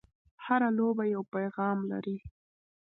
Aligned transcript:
هره 0.45 0.69
لوبه 0.77 1.03
یو 1.13 1.21
پیغام 1.33 1.77
لري. 1.91 2.17